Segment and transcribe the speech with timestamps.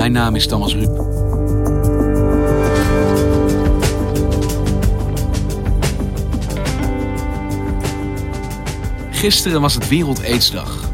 [0.00, 1.04] Mijn naam is Thomas Ruip.
[9.10, 10.90] Gisteren was het Wereld Aidsdag.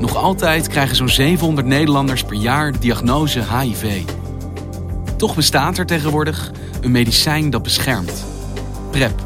[0.00, 4.02] Nog altijd krijgen zo'n 700 Nederlanders per jaar diagnose HIV.
[5.16, 8.24] Toch bestaat er tegenwoordig een medicijn dat beschermt.
[8.90, 9.24] PrEP.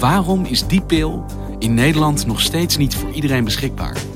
[0.00, 1.24] Waarom is die pil
[1.58, 4.13] in Nederland nog steeds niet voor iedereen beschikbaar?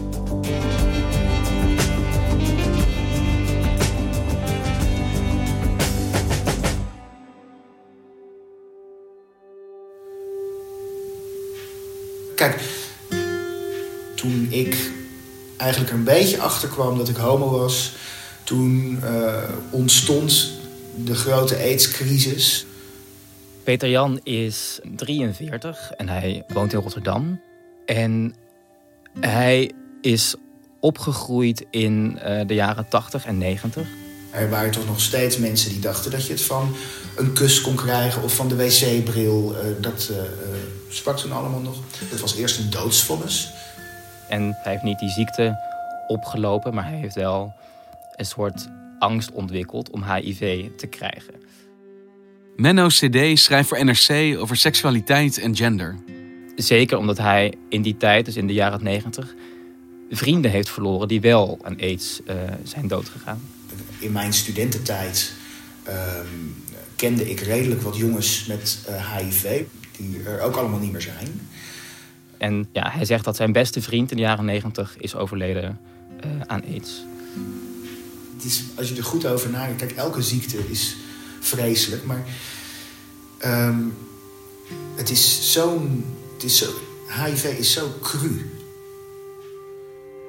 [12.39, 12.61] Kijk,
[14.15, 14.91] toen ik
[15.57, 17.93] eigenlijk een beetje achter kwam dat ik homo was,
[18.45, 20.51] toen uh, ontstond
[20.97, 22.67] de grote AIDS-crisis.
[23.65, 27.41] Peter Jan is 43 en hij woont in Rotterdam.
[27.87, 28.35] En
[29.21, 30.35] hij is
[30.81, 33.89] opgegroeid in uh, de jaren 80 en 90.
[34.39, 36.77] Er waren toch nog steeds mensen die dachten dat je het van
[37.17, 39.53] een kus kon krijgen of van de wc-bril.
[39.53, 40.17] Uh, dat uh,
[40.89, 41.77] sprak toen allemaal nog.
[42.05, 43.51] Het was eerst een doodsvonnis.
[44.29, 45.57] En hij heeft niet die ziekte
[46.07, 47.53] opgelopen, maar hij heeft wel
[48.17, 48.69] een soort
[48.99, 51.35] angst ontwikkeld om HIV te krijgen.
[52.57, 55.97] Menno CD schrijft voor NRC over seksualiteit en gender.
[56.57, 59.35] Zeker omdat hij in die tijd, dus in de jaren 90,
[60.11, 63.41] vrienden heeft verloren die wel aan AIDS uh, zijn doodgegaan.
[63.99, 65.33] In mijn studententijd
[65.89, 66.65] um,
[66.97, 69.63] kende ik redelijk wat jongens met uh, HIV,
[69.97, 71.41] die er ook allemaal niet meer zijn.
[72.39, 75.79] En ja, hij zegt dat zijn beste vriend in de jaren 90 is overleden
[76.25, 77.05] uh, aan AIDS.
[78.35, 80.97] Het is, als je er goed over nadenkt, kijk, elke ziekte is
[81.41, 82.25] vreselijk, maar
[83.45, 83.95] um,
[84.97, 86.05] het is zo'n.
[86.47, 86.67] Zo,
[87.09, 88.51] HIV is zo cru.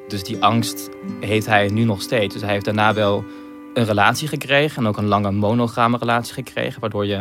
[0.07, 2.33] Dus die angst heeft hij nu nog steeds.
[2.33, 3.25] Dus hij heeft daarna wel
[3.73, 7.15] een relatie gekregen en ook een lange monogame relatie gekregen, waardoor je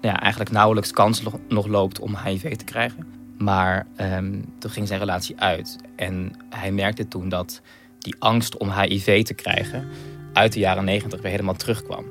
[0.00, 3.06] nou ja, eigenlijk nauwelijks kans nog loopt om HIV te krijgen.
[3.38, 7.60] Maar um, toen ging zijn relatie uit en hij merkte toen dat
[7.98, 9.88] die angst om HIV te krijgen
[10.32, 12.04] uit de jaren negentig weer helemaal terugkwam.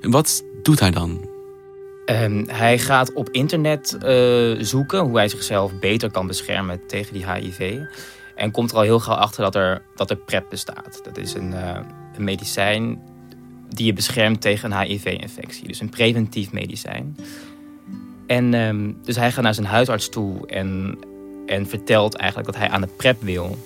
[0.00, 1.28] En wat doet hij dan?
[2.06, 7.30] Um, hij gaat op internet uh, zoeken hoe hij zichzelf beter kan beschermen tegen die
[7.30, 7.78] HIV.
[8.34, 11.00] En komt er al heel gauw achter dat er, dat er PrEP bestaat.
[11.02, 11.78] Dat is een, uh,
[12.16, 12.98] een medicijn
[13.68, 15.68] die je beschermt tegen een HIV-infectie.
[15.68, 17.16] Dus een preventief medicijn.
[18.26, 20.98] En um, dus hij gaat naar zijn huisarts toe en,
[21.46, 23.58] en vertelt eigenlijk dat hij aan de PrEP wil.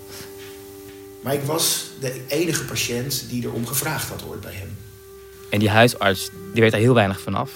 [1.22, 4.76] Maar ik was de enige patiënt die erom gevraagd had ooit bij hem.
[5.50, 7.50] En die huisarts die weet er heel weinig vanaf.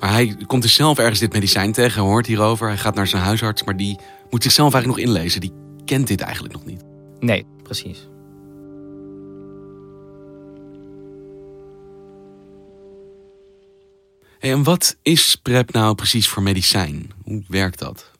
[0.00, 3.22] Maar hij komt dus zelf ergens dit medicijn tegen, hoort hierover, hij gaat naar zijn
[3.22, 3.98] huisarts, maar die
[4.30, 5.40] moet zichzelf eigenlijk nog inlezen.
[5.40, 5.52] Die
[5.84, 6.82] kent dit eigenlijk nog niet.
[7.20, 8.08] Nee, precies.
[14.44, 17.10] En wat is PrEP nou precies voor medicijn?
[17.22, 18.10] Hoe werkt dat?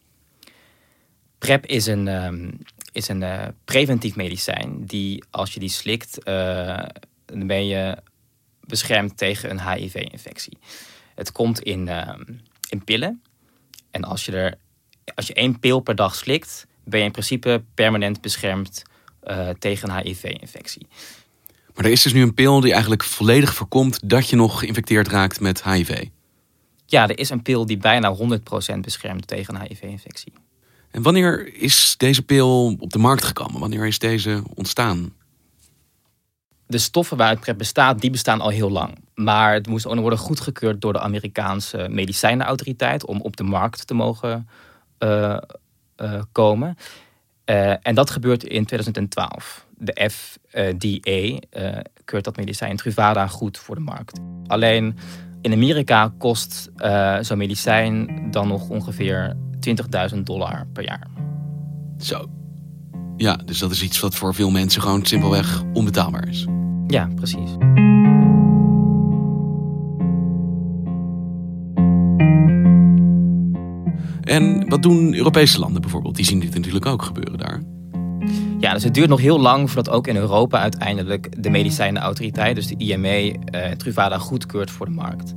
[1.39, 2.59] PrEP is een, um,
[2.93, 6.85] is een uh, preventief medicijn die als je die slikt, uh,
[7.25, 7.97] dan ben je
[8.61, 10.59] beschermd tegen een HIV-infectie.
[11.15, 12.15] Het komt in, uh,
[12.69, 13.23] in pillen.
[13.91, 14.59] En als je, er,
[15.15, 18.83] als je één pil per dag slikt, ben je in principe permanent beschermd
[19.25, 20.87] uh, tegen een HIV-infectie.
[21.75, 25.09] Maar er is dus nu een pil die eigenlijk volledig voorkomt dat je nog geïnfecteerd
[25.09, 26.07] raakt met HIV.
[26.87, 30.33] Ja, er is een pil die bijna 100% beschermt tegen een HIV-infectie.
[30.91, 33.61] En wanneer is deze pil op de markt gekomen?
[33.61, 35.13] Wanneer is deze ontstaan?
[36.67, 38.99] De stoffen waaruit PrEP bestaat, die bestaan al heel lang.
[39.15, 43.87] Maar het moest ook nog worden goedgekeurd door de Amerikaanse medicijnenautoriteit om op de markt
[43.87, 44.49] te mogen
[44.99, 45.37] uh,
[45.97, 46.77] uh, komen.
[47.47, 49.67] Uh, en dat gebeurt in 2012.
[49.79, 51.39] De FDA
[52.05, 54.21] keurt dat medicijn Truvada goed voor de markt.
[54.47, 54.97] Alleen
[55.41, 59.37] In Amerika kost uh, zo'n medicijn dan nog ongeveer
[60.15, 61.07] 20.000 dollar per jaar.
[61.99, 62.31] Zo.
[63.17, 66.47] Ja, dus dat is iets wat voor veel mensen gewoon simpelweg onbetaalbaar is.
[66.87, 67.51] Ja, precies.
[74.25, 76.17] En wat doen Europese landen bijvoorbeeld?
[76.17, 77.63] Die zien dit natuurlijk ook gebeuren daar.
[78.59, 82.67] Ja, dus het duurt nog heel lang voordat ook in Europa uiteindelijk de medicijnenautoriteit, dus
[82.67, 85.35] de IME, uh, Truvada goedkeurt voor de markt.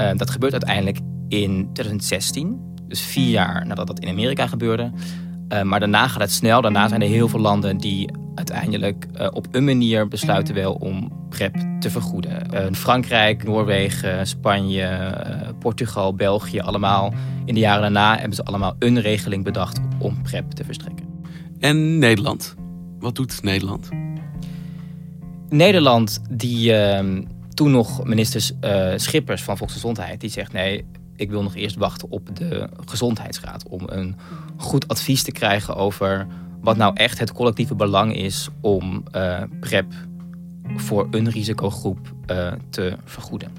[0.00, 0.98] Uh, dat gebeurt uiteindelijk
[1.28, 4.90] in 2016, dus vier jaar nadat dat in Amerika gebeurde.
[5.52, 6.60] Uh, maar daarna gaat het snel.
[6.60, 11.12] Daarna zijn er heel veel landen die uiteindelijk uh, op een manier besluiten wel om
[11.28, 12.46] PrEP te vergoeden.
[12.54, 15.14] Uh, Frankrijk, Noorwegen, Spanje,
[15.58, 17.14] Portugal, België, allemaal
[17.44, 21.06] in de jaren daarna hebben ze allemaal een regeling bedacht om PrEP te verstrekken.
[21.58, 22.54] En Nederland?
[22.98, 23.88] Wat doet Nederland?
[25.48, 27.22] Nederland, die ehm,
[27.54, 28.50] toen nog minister
[28.96, 30.84] Schippers van Volksgezondheid, die zegt nee,
[31.20, 34.16] ik wil nog eerst wachten op de gezondheidsraad om een
[34.56, 36.26] goed advies te krijgen over
[36.60, 39.92] wat nou echt het collectieve belang is om uh, PrEP
[40.76, 43.50] voor een risicogroep uh, te vergoeden.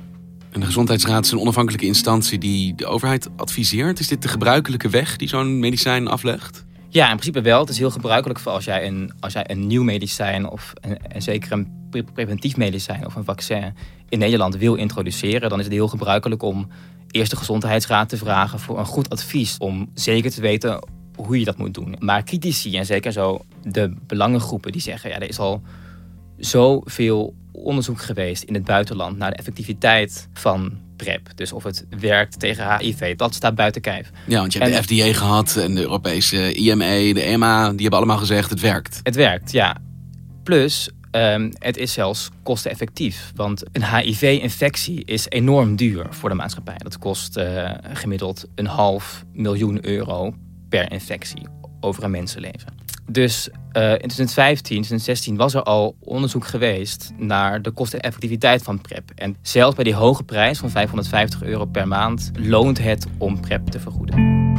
[0.51, 3.99] En de Gezondheidsraad is een onafhankelijke instantie die de overheid adviseert.
[3.99, 6.65] Is dit de gebruikelijke weg die zo'n medicijn aflegt?
[6.89, 7.59] Ja, in principe wel.
[7.59, 10.73] Het is heel gebruikelijk voor als jij een, als jij een nieuw medicijn of
[11.07, 11.79] en zeker een
[12.13, 13.73] preventief medicijn of een vaccin
[14.09, 15.49] in Nederland wil introduceren.
[15.49, 16.67] Dan is het heel gebruikelijk om
[17.11, 19.57] eerst de gezondheidsraad te vragen voor een goed advies.
[19.57, 21.95] Om zeker te weten hoe je dat moet doen.
[21.99, 25.09] Maar critici en zeker zo de belangengroepen die zeggen...
[25.09, 25.61] ja, er is al
[26.37, 29.17] zoveel onderzoek geweest in het buitenland...
[29.17, 31.29] naar de effectiviteit van PrEP.
[31.35, 34.09] Dus of het werkt tegen HIV, dat staat buiten kijf.
[34.27, 37.69] Ja, want je hebt de FDA gehad en de Europese IMA, de EMA...
[37.69, 38.99] die hebben allemaal gezegd het werkt.
[39.03, 39.77] Het werkt, ja.
[40.43, 43.31] Plus, Um, het is zelfs kosteneffectief.
[43.35, 46.77] Want een HIV-infectie is enorm duur voor de maatschappij.
[46.77, 50.33] Dat kost uh, gemiddeld een half miljoen euro
[50.69, 51.47] per infectie
[51.79, 52.73] over een mensenleven.
[53.09, 59.11] Dus uh, in 2015, 2016 was er al onderzoek geweest naar de kosteneffectiviteit van PrEP.
[59.15, 63.67] En zelfs bij die hoge prijs van 550 euro per maand loont het om PrEP
[63.67, 64.50] te vergoeden.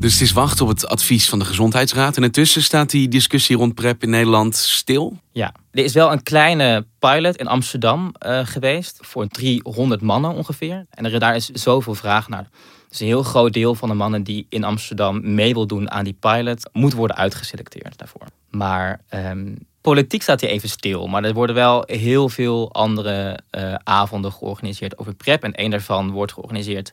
[0.00, 2.16] Dus het is wachten op het advies van de Gezondheidsraad.
[2.16, 5.18] En intussen staat die discussie rond PrEP in Nederland stil.
[5.32, 8.98] Ja, er is wel een kleine pilot in Amsterdam uh, geweest.
[9.00, 10.86] Voor 300 mannen ongeveer.
[10.90, 12.48] En er, daar is zoveel vraag naar.
[12.88, 16.04] Dus een heel groot deel van de mannen die in Amsterdam mee wil doen aan
[16.04, 16.70] die pilot...
[16.72, 18.26] moet worden uitgeselecteerd daarvoor.
[18.50, 21.06] Maar um, politiek staat hier even stil.
[21.06, 25.42] Maar er worden wel heel veel andere uh, avonden georganiseerd over PrEP.
[25.44, 26.92] En een daarvan wordt georganiseerd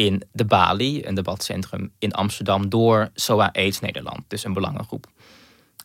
[0.00, 5.06] in de Bali, een debatcentrum in Amsterdam, door SOA AIDS Nederland, dus een belangengroep.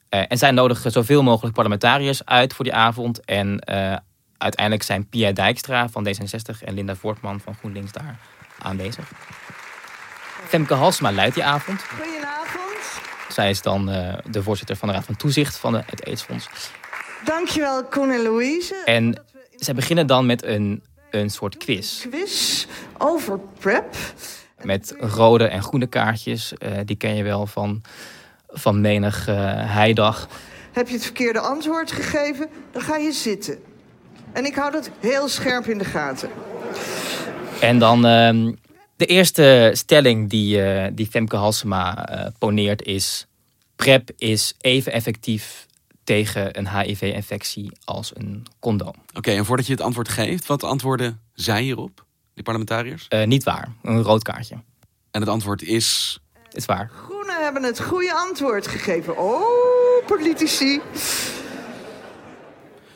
[0.10, 3.26] Uh, en zij nodigen zoveel mogelijk parlementariërs uit voor die avond.
[3.26, 3.96] En uh,
[4.38, 8.20] uiteindelijk zijn Pia Dijkstra van D66 en Linda Voortman van GroenLinks daar
[8.60, 9.12] aanwezig.
[10.48, 11.82] Femke Halsma leidt die avond.
[11.84, 13.02] Goedenavond.
[13.30, 16.50] Zij is dan uh, de voorzitter van de Raad van Toezicht van het AIDS-fonds.
[17.24, 18.82] Dankjewel, Koen en Louise.
[18.86, 19.24] En
[19.56, 20.84] zij beginnen dan met een
[21.20, 22.02] een soort quiz.
[22.10, 22.66] Quiz
[22.98, 23.96] over prep.
[24.62, 26.54] Met rode en groene kaartjes.
[26.60, 27.82] Uh, die ken je wel van,
[28.48, 30.28] van menig uh, heidag.
[30.72, 33.60] Heb je het verkeerde antwoord gegeven, dan ga je zitten.
[34.34, 36.30] En ik hou dat heel scherp in de gaten.
[37.60, 38.54] En dan uh,
[38.96, 42.08] de eerste stelling die, uh, die Femke Halsema
[42.40, 43.28] poneert is...
[43.76, 45.66] PrEP is even effectief
[46.06, 48.94] tegen een HIV-infectie als een condoom.
[49.14, 53.06] Oké, en voordat je het antwoord geeft, wat antwoorden zij hierop, die parlementariërs?
[53.10, 54.56] Uh, niet waar, een rood kaartje.
[55.12, 56.20] En het antwoord is?
[56.44, 56.92] Het is waar.
[57.06, 59.18] Groenen hebben het goede antwoord gegeven.
[59.18, 60.82] Oh, politici.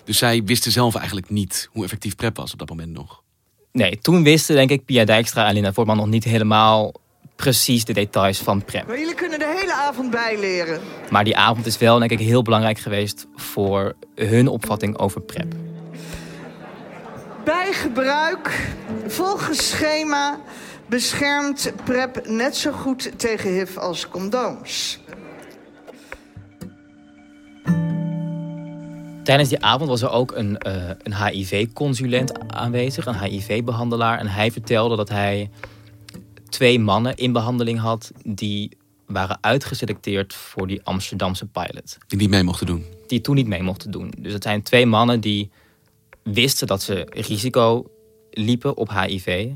[0.03, 3.23] Dus zij wisten zelf eigenlijk niet hoe effectief PrEP was op dat moment nog?
[3.71, 6.93] Nee, toen wisten denk ik Pia Dijkstra en Linda Voortman nog niet helemaal
[7.35, 8.87] precies de details van PrEP.
[8.87, 10.79] Maar jullie kunnen de hele avond bijleren.
[11.09, 15.53] Maar die avond is wel denk ik heel belangrijk geweest voor hun opvatting over PrEP.
[17.43, 18.69] Bij gebruik,
[19.07, 20.39] volgens schema,
[20.85, 24.99] beschermt PrEP net zo goed tegen HIV als condooms.
[29.23, 30.73] Tijdens die avond was er ook een, uh,
[31.03, 34.19] een HIV-consulent aanwezig, een HIV-behandelaar.
[34.19, 35.49] En hij vertelde dat hij
[36.49, 41.97] twee mannen in behandeling had die waren uitgeselecteerd voor die Amsterdamse pilot.
[42.07, 42.83] Die niet mee mochten doen?
[43.07, 44.13] Die toen niet mee mochten doen.
[44.19, 45.49] Dus het zijn twee mannen die
[46.23, 47.91] wisten dat ze risico
[48.31, 49.49] liepen op HIV.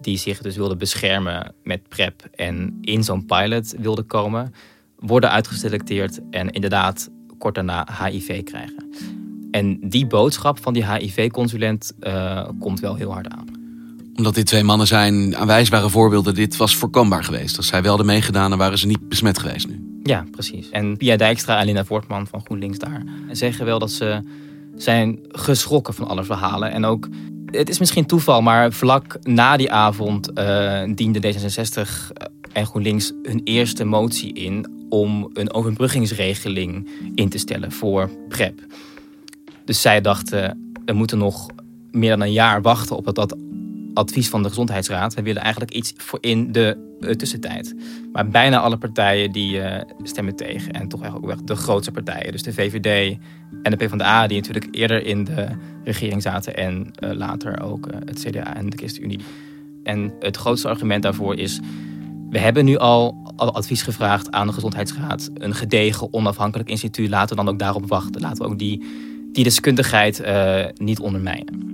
[0.00, 4.54] Die zich dus wilden beschermen met PrEP en in zo'n pilot wilden komen.
[4.98, 8.90] Worden uitgeselecteerd en inderdaad kort daarna HIV krijgen.
[9.50, 13.53] En die boodschap van die HIV-consulent uh, komt wel heel hard aan.
[14.16, 17.56] Omdat dit twee mannen zijn aanwijsbare voorbeelden, dit was voorkombaar geweest.
[17.56, 19.98] Als zij wel hadden meegedaan, dan waren ze niet besmet geweest nu.
[20.02, 20.70] Ja, precies.
[20.70, 24.22] En Pia Dijkstra en Linda Voortman van GroenLinks daar zeggen wel dat ze
[24.76, 26.70] zijn geschrokken van alle verhalen.
[26.70, 27.08] En ook,
[27.46, 31.90] het is misschien toeval, maar vlak na die avond uh, diende D66
[32.52, 38.60] en GroenLinks hun eerste motie in om een overbruggingsregeling in te stellen voor PrEP.
[39.64, 41.46] Dus zij dachten, we moeten nog
[41.90, 43.36] meer dan een jaar wachten op dat
[43.94, 45.14] advies van de Gezondheidsraad.
[45.14, 47.74] We willen eigenlijk iets voor in de uh, tussentijd.
[48.12, 50.72] Maar bijna alle partijen die uh, stemmen tegen.
[50.72, 52.32] En toch eigenlijk ook de grootste partijen.
[52.32, 53.18] Dus de VVD
[53.62, 55.48] en de PvdA, die natuurlijk eerder in de
[55.84, 56.56] regering zaten.
[56.56, 59.20] En uh, later ook het CDA en de ChristenUnie.
[59.82, 61.60] En het grootste argument daarvoor is...
[62.30, 65.30] We hebben nu al, al advies gevraagd aan de Gezondheidsraad.
[65.34, 67.08] Een gedegen, onafhankelijk instituut.
[67.08, 68.20] Laten we dan ook daarop wachten.
[68.20, 68.84] Laten we ook die,
[69.32, 70.22] die deskundigheid
[70.74, 71.73] niet ondermijnen.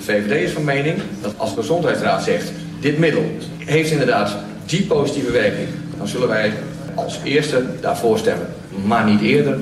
[0.00, 2.52] De VVD is van mening dat als de Gezondheidsraad zegt...
[2.80, 5.68] dit middel heeft inderdaad die positieve werking...
[5.96, 6.52] dan zullen wij
[6.94, 8.46] als eerste daarvoor stemmen.
[8.84, 9.58] Maar niet eerder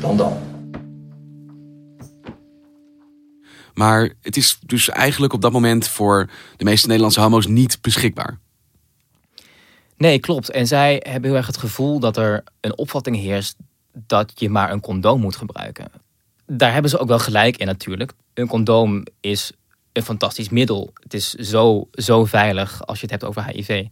[0.00, 0.38] dan dan.
[3.74, 8.38] Maar het is dus eigenlijk op dat moment voor de meeste Nederlandse homo's niet beschikbaar.
[9.96, 10.50] Nee, klopt.
[10.50, 13.56] En zij hebben heel erg het gevoel dat er een opvatting heerst
[13.92, 15.90] dat je maar een condoom moet gebruiken.
[16.46, 18.12] Daar hebben ze ook wel gelijk in natuurlijk.
[18.34, 19.52] Een condoom is
[19.98, 20.90] een fantastisch middel.
[21.02, 23.84] Het is zo, zo veilig als je het hebt over HIV.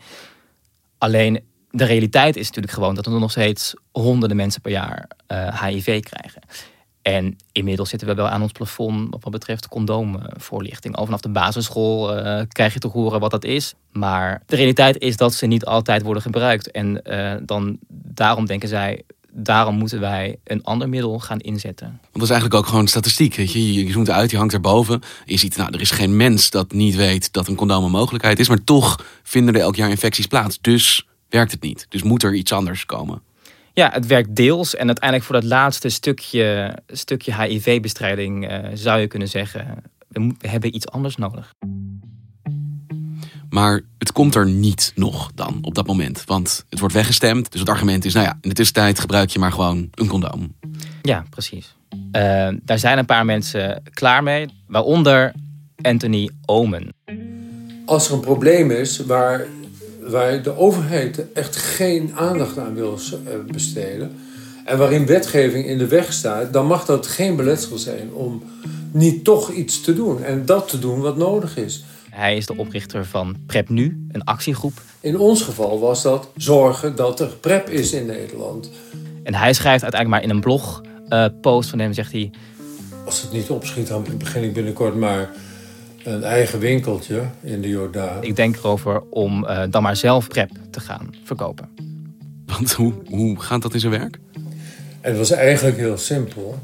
[0.98, 5.08] Alleen de realiteit is natuurlijk gewoon dat er nog steeds honderden mensen per jaar
[5.62, 6.42] HIV eh, krijgen.
[7.06, 10.96] En inmiddels zitten we wel aan ons plafond wat betreft condoomvoorlichting.
[10.96, 13.74] Al vanaf de basisschool uh, krijg je te horen wat dat is.
[13.92, 16.70] Maar de realiteit is dat ze niet altijd worden gebruikt.
[16.70, 19.02] En uh, dan, daarom denken zij,
[19.36, 21.86] daarom moeten wij een ander middel gaan inzetten.
[21.86, 23.34] Want dat is eigenlijk ook gewoon statistiek.
[23.34, 23.72] Weet je?
[23.72, 25.02] je zoomt uit, je hangt erboven.
[25.24, 28.38] Je ziet, nou, er is geen mens dat niet weet dat een condoom een mogelijkheid
[28.38, 28.48] is.
[28.48, 30.58] Maar toch vinden er elk jaar infecties plaats.
[30.60, 31.86] Dus werkt het niet.
[31.88, 33.22] Dus moet er iets anders komen.
[33.72, 34.74] Ja, het werkt deels.
[34.76, 39.82] En uiteindelijk voor dat laatste stukje, stukje HIV-bestrijding uh, zou je kunnen zeggen...
[40.08, 41.54] We hebben iets anders nodig.
[43.56, 46.22] Maar het komt er niet nog dan op dat moment.
[46.26, 47.52] Want het wordt weggestemd.
[47.52, 50.54] Dus het argument is, nou ja, in de tussentijd gebruik je maar gewoon een condoom.
[51.02, 51.76] Ja, precies.
[51.90, 54.46] Uh, daar zijn een paar mensen klaar mee.
[54.66, 55.32] Waaronder
[55.82, 56.94] Anthony Omen.
[57.84, 59.46] Als er een probleem is waar,
[60.00, 64.16] waar de overheid echt geen aandacht aan wil eh, besteden...
[64.64, 66.52] en waarin wetgeving in de weg staat...
[66.52, 68.42] dan mag dat geen beletsel zijn om
[68.92, 70.22] niet toch iets te doen.
[70.22, 71.84] En dat te doen wat nodig is.
[72.16, 74.72] Hij is de oprichter van PrEP Nu, een actiegroep.
[75.00, 78.70] In ons geval was dat zorgen dat er PrEP is in Nederland.
[79.22, 82.30] En hij schrijft uiteindelijk maar in een blog uh, post van hem, zegt hij...
[83.04, 85.30] Als het niet opschiet, dan begin ik binnenkort maar
[86.04, 88.22] een eigen winkeltje in de Jordaan.
[88.22, 91.68] Ik denk erover om uh, dan maar zelf PrEP te gaan verkopen.
[92.46, 94.18] Want hoe, hoe gaat dat in zijn werk?
[95.00, 96.58] Het was eigenlijk heel simpel.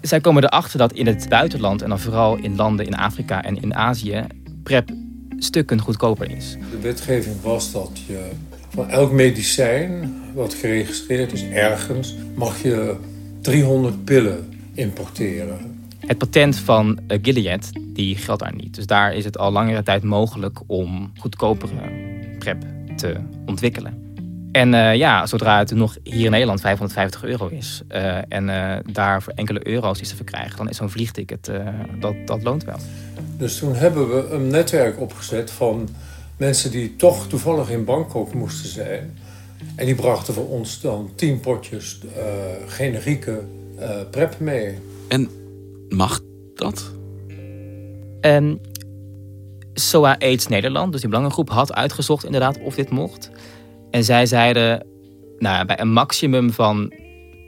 [0.00, 3.62] Zij komen erachter dat in het buitenland en dan vooral in landen in Afrika en
[3.62, 4.26] in Azië
[4.68, 4.90] PrEP
[5.38, 6.56] stukken goedkoper is.
[6.70, 8.28] De wetgeving was dat je
[8.68, 12.96] van elk medicijn wat geregistreerd is ergens, mag je
[13.40, 15.58] 300 pillen importeren.
[15.98, 18.74] Het patent van uh, Gilead die geldt daar niet.
[18.74, 21.90] Dus daar is het al langere tijd mogelijk om goedkopere
[22.38, 22.64] PrEP
[22.96, 24.07] te ontwikkelen.
[24.52, 28.76] En uh, ja, zodra het nog hier in Nederland 550 euro is uh, en uh,
[28.92, 31.50] daar voor enkele euro's is te verkrijgen, dan is zo'n vliegticket,
[32.00, 32.78] dat, dat loont wel.
[33.36, 35.88] Dus toen hebben we een netwerk opgezet van
[36.36, 39.18] mensen die toch toevallig in Bangkok moesten zijn.
[39.74, 42.00] En die brachten voor ons dan tien potjes
[42.66, 43.42] generieke
[44.10, 44.78] PrEP mee.
[45.08, 45.28] En
[45.88, 46.20] mag
[46.54, 46.90] dat?
[48.20, 48.60] Um,
[49.74, 53.30] SOA AIDS Nederland, dus die belangengroep, had uitgezocht inderdaad of dit mocht.
[53.90, 54.86] En zij zeiden,
[55.38, 56.92] nou, bij een maximum van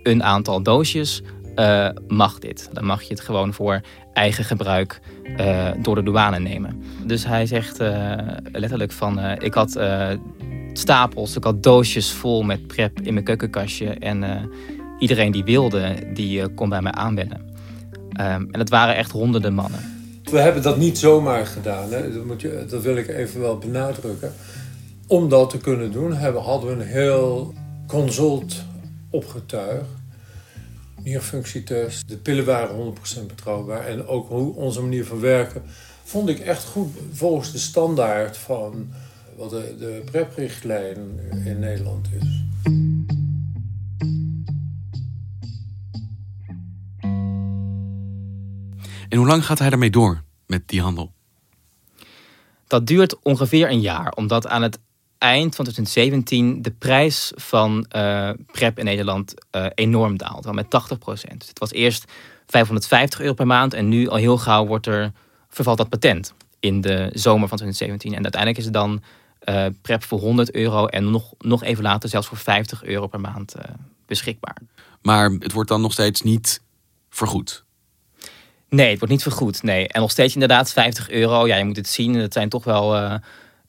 [0.03, 1.23] een aantal doosjes
[1.57, 2.69] uh, mag dit.
[2.73, 3.81] Dan mag je het gewoon voor
[4.13, 5.01] eigen gebruik
[5.39, 6.83] uh, door de douane nemen.
[7.05, 8.15] Dus hij zegt uh,
[8.53, 9.81] letterlijk van, ik had
[10.73, 13.89] stapels, ik had doosjes vol met prep in mijn keukenkastje.
[13.89, 14.51] En
[14.99, 17.49] iedereen die wilde, die kon bij mij aanbellen.
[18.21, 19.81] Um, en het waren echt honderden mannen.
[20.25, 22.13] We hebben dat niet zomaar gedaan, hè?
[22.13, 24.33] Dat, moet je, dat wil ik even wel benadrukken
[25.11, 27.55] om dat te kunnen doen hebben, hadden we een heel
[27.87, 28.55] consult
[29.11, 29.89] opgetuigd.
[31.03, 35.63] Nierfunctietest, de pillen waren 100% betrouwbaar en ook hoe onze manier van werken
[36.05, 38.89] vond ik echt goed volgens de standaard van
[39.37, 40.99] wat de, de PrEP-richtlijn
[41.45, 42.45] in Nederland is.
[49.09, 51.13] En hoe lang gaat hij daarmee door met die handel?
[52.67, 54.79] Dat duurt ongeveer een jaar, omdat aan het
[55.21, 60.71] eind van 2017 de prijs van uh, PrEP in Nederland uh, enorm daalt, wel met
[60.71, 61.49] 80 procent.
[61.49, 62.13] Het was eerst
[62.47, 65.13] 550 euro per maand en nu al heel gauw wordt er,
[65.49, 68.15] vervalt dat patent in de zomer van 2017.
[68.15, 69.03] En uiteindelijk is het dan
[69.49, 73.21] uh, PrEP voor 100 euro en nog, nog even later zelfs voor 50 euro per
[73.21, 73.55] maand
[74.07, 74.57] beschikbaar.
[75.03, 76.63] Maar het wordt dan nog steeds niet
[77.11, 77.65] vergoed?
[78.69, 79.63] Nee, het wordt niet vergoed.
[79.63, 79.89] Nee.
[79.89, 81.47] En nog steeds inderdaad 50 euro.
[81.47, 82.15] Ja, je moet het zien.
[82.15, 83.21] Het zijn toch wel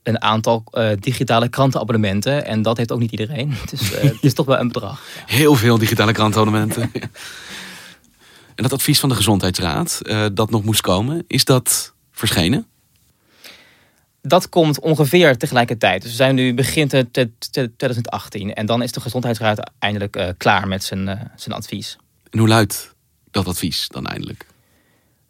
[0.03, 2.46] een aantal uh, digitale krantenabonnementen.
[2.46, 3.53] En dat heeft ook niet iedereen.
[3.70, 5.01] Dus uh, het is toch wel een bedrag.
[5.25, 6.91] Heel veel digitale krantenabonnementen.
[8.55, 10.01] en dat advies van de Gezondheidsraad,
[10.34, 12.65] dat nog moest komen, is dat verschenen?
[14.22, 16.01] Dat komt ongeveer tegelijkertijd.
[16.01, 18.53] Dus we zijn nu begin 2018.
[18.53, 21.98] En dan is de Gezondheidsraad eindelijk klaar met zijn, zijn advies.
[22.29, 22.93] En hoe luidt
[23.31, 24.46] dat advies dan eindelijk?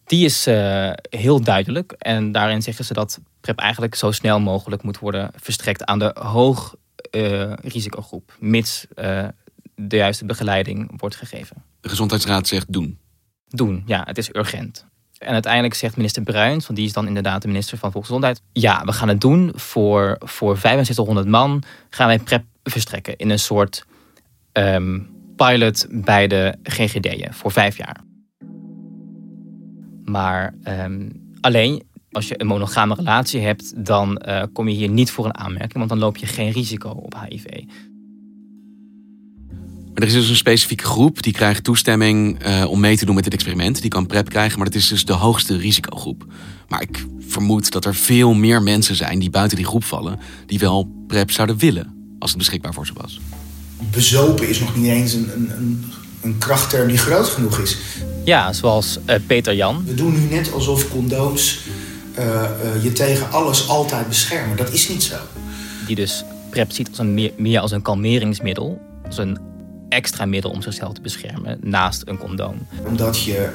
[0.05, 0.45] Die is
[1.09, 1.91] heel duidelijk.
[1.91, 6.15] En daarin zeggen ze dat PrEP eigenlijk zo snel mogelijk moet worden verstrekt aan de
[6.19, 6.75] hoog
[7.11, 8.35] uh, risicogroep.
[8.39, 9.27] Mits uh,
[9.75, 11.63] de juiste begeleiding wordt gegeven.
[11.81, 12.99] De Gezondheidsraad zegt doen.
[13.47, 14.85] Doen, ja, het is urgent.
[15.17, 18.41] En uiteindelijk zegt minister Bruins, van die is dan inderdaad de minister van Volksgezondheid.
[18.51, 21.63] Ja, we gaan het doen voor, voor 6500 man.
[21.89, 23.85] Gaan wij PrEP verstrekken in een soort
[24.53, 28.01] um, pilot bij de GGD'en voor vijf jaar.
[30.03, 35.11] Maar um, alleen als je een monogame relatie hebt, dan uh, kom je hier niet
[35.11, 37.45] voor een aanmerking, want dan loop je geen risico op HIV.
[39.93, 43.15] Maar er is dus een specifieke groep die krijgt toestemming uh, om mee te doen
[43.15, 43.81] met dit experiment.
[43.81, 46.25] Die kan PrEP krijgen, maar dat is dus de hoogste risicogroep.
[46.67, 50.59] Maar ik vermoed dat er veel meer mensen zijn die buiten die groep vallen, die
[50.59, 53.19] wel PrEP zouden willen als het beschikbaar voor ze was.
[53.91, 55.83] Bezopen is nog niet eens een, een,
[56.21, 57.77] een krachtterm die groot genoeg is.
[58.23, 59.83] Ja, zoals uh, Peter Jan.
[59.85, 61.59] We doen nu net alsof condooms
[62.81, 64.57] je tegen alles altijd beschermen.
[64.57, 65.15] Dat is niet zo.
[65.87, 68.81] Die dus PrEP ziet als een meer, meer als een kalmeringsmiddel.
[69.05, 69.39] Als een
[69.89, 72.67] extra middel om zichzelf te beschermen naast een condoom.
[72.85, 73.49] Omdat je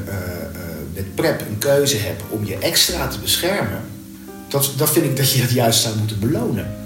[0.95, 3.81] met PrEP een keuze hebt om je extra te beschermen.
[4.49, 6.86] Dat, dat vind ik dat je het juist zou moeten belonen.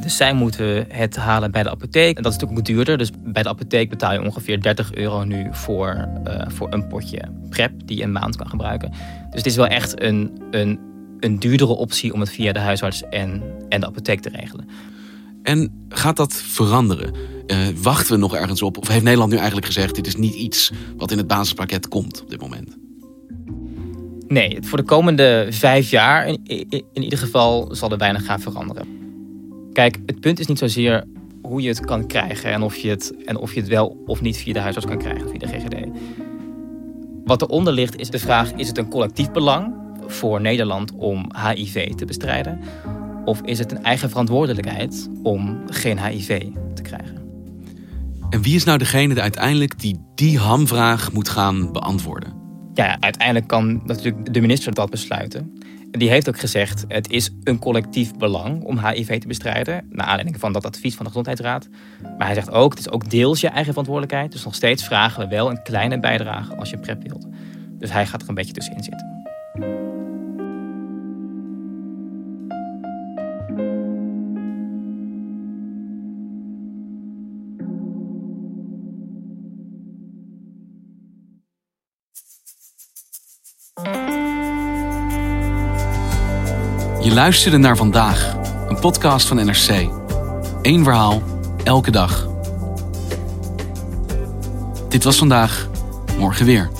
[0.00, 2.16] Dus zij moeten het halen bij de apotheek.
[2.16, 2.98] En dat is natuurlijk duurder.
[2.98, 7.22] Dus bij de apotheek betaal je ongeveer 30 euro nu voor, uh, voor een potje
[7.50, 8.90] PrEP die je een maand kan gebruiken.
[8.90, 10.78] Dus het is wel echt een, een,
[11.20, 14.68] een duurdere optie om het via de huisarts en, en de apotheek te regelen.
[15.42, 17.14] En gaat dat veranderen?
[17.46, 18.78] Uh, wachten we nog ergens op?
[18.78, 22.22] Of heeft Nederland nu eigenlijk gezegd: dit is niet iets wat in het basispakket komt
[22.22, 22.76] op dit moment?
[24.28, 28.40] Nee, voor de komende vijf jaar in, in, in ieder geval zal er weinig gaan
[28.40, 29.03] veranderen.
[29.74, 31.04] Kijk, het punt is niet zozeer
[31.42, 34.20] hoe je het kan krijgen en of je het, en of je het wel of
[34.20, 35.88] niet via de huisarts kan krijgen, via de GGD.
[37.24, 39.74] Wat eronder ligt is de vraag: is het een collectief belang
[40.06, 42.60] voor Nederland om HIV te bestrijden?
[43.24, 47.22] Of is het een eigen verantwoordelijkheid om geen HIV te krijgen?
[48.30, 52.43] En wie is nou degene die uiteindelijk die die hamvraag moet gaan beantwoorden?
[52.74, 55.62] Ja, uiteindelijk kan natuurlijk de minister dat besluiten
[55.98, 59.86] die heeft ook gezegd: het is een collectief belang om HIV te bestrijden.
[59.90, 61.68] Naar aanleiding van dat advies van de Gezondheidsraad.
[62.18, 64.32] Maar hij zegt ook: het is ook deels je eigen verantwoordelijkheid.
[64.32, 67.26] Dus nog steeds vragen we wel een kleine bijdrage als je PrEP wilt.
[67.78, 69.13] Dus hij gaat er een beetje tussenin zitten.
[87.04, 88.36] Je luisterde naar vandaag,
[88.68, 89.88] een podcast van NRC.
[90.62, 91.22] Eén verhaal,
[91.64, 92.28] elke dag.
[94.88, 95.68] Dit was vandaag,
[96.18, 96.70] morgen weer.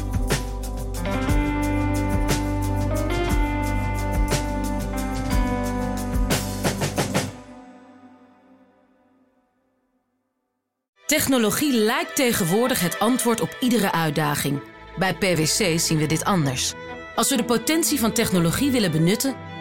[11.06, 14.62] Technologie lijkt tegenwoordig het antwoord op iedere uitdaging.
[14.98, 16.72] Bij PwC zien we dit anders.
[17.14, 19.43] Als we de potentie van technologie willen benutten